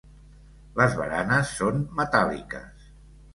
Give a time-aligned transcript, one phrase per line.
[0.79, 2.89] Les baranes són metàl·liques.